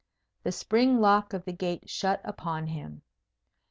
The 0.41 0.51
spring 0.51 0.99
lock 0.99 1.31
of 1.31 1.45
the 1.45 1.53
gate 1.53 1.87
shut 1.87 2.21
upon 2.23 2.65
him. 2.65 3.03